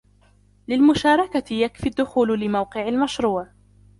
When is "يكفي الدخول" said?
1.53-2.39